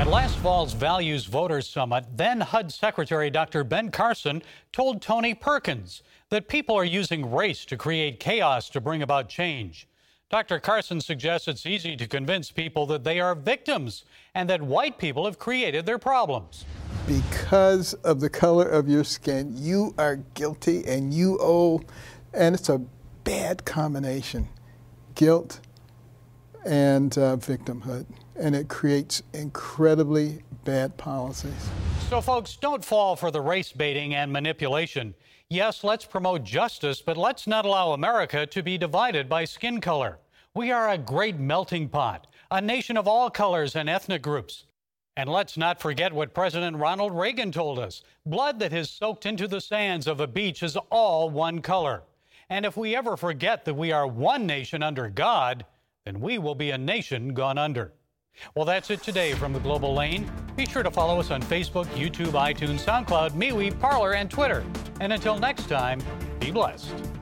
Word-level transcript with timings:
At 0.00 0.06
last 0.06 0.38
fall's 0.38 0.72
Values 0.72 1.26
Voters 1.26 1.68
Summit, 1.68 2.06
then 2.16 2.40
HUD 2.40 2.72
Secretary 2.72 3.28
Dr. 3.28 3.64
Ben 3.64 3.90
Carson 3.90 4.42
told 4.72 5.02
Tony 5.02 5.34
Perkins 5.34 6.02
that 6.30 6.48
people 6.48 6.74
are 6.74 6.86
using 6.86 7.30
race 7.30 7.66
to 7.66 7.76
create 7.76 8.18
chaos 8.18 8.70
to 8.70 8.80
bring 8.80 9.02
about 9.02 9.28
change. 9.28 9.86
Dr. 10.30 10.58
Carson 10.58 11.02
suggests 11.02 11.48
it's 11.48 11.66
easy 11.66 11.96
to 11.96 12.06
convince 12.06 12.50
people 12.50 12.86
that 12.86 13.04
they 13.04 13.20
are 13.20 13.34
victims 13.34 14.06
and 14.34 14.48
that 14.48 14.62
white 14.62 14.96
people 14.96 15.26
have 15.26 15.38
created 15.38 15.84
their 15.84 15.98
problems. 15.98 16.64
Because 17.06 17.92
of 17.92 18.20
the 18.20 18.30
color 18.30 18.66
of 18.66 18.88
your 18.88 19.04
skin, 19.04 19.52
you 19.54 19.94
are 19.98 20.16
guilty 20.32 20.82
and 20.86 21.12
you 21.12 21.36
owe, 21.42 21.82
and 22.32 22.54
it's 22.54 22.70
a 22.70 22.80
bad 23.24 23.66
combination 23.66 24.48
guilt 25.14 25.60
and 26.64 27.16
uh, 27.18 27.36
victimhood 27.36 28.06
and 28.40 28.56
it 28.56 28.68
creates 28.68 29.22
incredibly 29.34 30.42
bad 30.64 30.96
policies. 30.96 31.68
So, 32.08 32.20
folks, 32.20 32.56
don't 32.56 32.84
fall 32.84 33.14
for 33.14 33.30
the 33.30 33.40
race 33.40 33.70
baiting 33.72 34.14
and 34.14 34.32
manipulation. 34.32 35.14
Yes, 35.48 35.84
let's 35.84 36.04
promote 36.04 36.42
justice, 36.42 37.02
but 37.02 37.16
let's 37.16 37.46
not 37.46 37.66
allow 37.66 37.92
America 37.92 38.46
to 38.46 38.62
be 38.62 38.78
divided 38.78 39.28
by 39.28 39.44
skin 39.44 39.80
color. 39.80 40.18
We 40.54 40.72
are 40.72 40.90
a 40.90 40.98
great 40.98 41.38
melting 41.38 41.88
pot, 41.88 42.26
a 42.50 42.60
nation 42.60 42.96
of 42.96 43.06
all 43.06 43.30
colors 43.30 43.76
and 43.76 43.88
ethnic 43.88 44.22
groups. 44.22 44.64
And 45.16 45.28
let's 45.28 45.56
not 45.56 45.80
forget 45.80 46.12
what 46.12 46.34
President 46.34 46.76
Ronald 46.76 47.16
Reagan 47.16 47.52
told 47.52 47.78
us 47.78 48.02
blood 48.24 48.58
that 48.60 48.72
has 48.72 48.88
soaked 48.88 49.26
into 49.26 49.46
the 49.46 49.60
sands 49.60 50.06
of 50.06 50.20
a 50.20 50.26
beach 50.26 50.62
is 50.62 50.76
all 50.90 51.28
one 51.30 51.60
color. 51.60 52.02
And 52.48 52.64
if 52.64 52.76
we 52.76 52.96
ever 52.96 53.16
forget 53.16 53.64
that 53.64 53.74
we 53.74 53.92
are 53.92 54.06
one 54.06 54.46
nation 54.46 54.82
under 54.82 55.08
God, 55.08 55.64
then 56.04 56.20
we 56.20 56.38
will 56.38 56.54
be 56.54 56.70
a 56.70 56.78
nation 56.78 57.34
gone 57.34 57.58
under. 57.58 57.92
Well, 58.54 58.64
that's 58.64 58.90
it 58.90 59.02
today 59.02 59.34
from 59.34 59.52
the 59.52 59.60
Global 59.60 59.94
Lane. 59.94 60.30
Be 60.56 60.66
sure 60.66 60.82
to 60.82 60.90
follow 60.90 61.20
us 61.20 61.30
on 61.30 61.42
Facebook, 61.42 61.86
YouTube, 61.86 62.32
iTunes, 62.32 62.84
SoundCloud, 62.84 63.32
MeWe, 63.32 63.78
Parler, 63.80 64.14
and 64.14 64.30
Twitter. 64.30 64.64
And 65.00 65.12
until 65.12 65.38
next 65.38 65.68
time, 65.68 66.00
be 66.38 66.50
blessed. 66.50 67.19